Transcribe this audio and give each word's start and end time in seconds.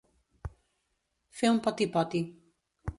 Fer 1.41 1.53
un 1.59 1.63
poti-poti. 1.69 2.27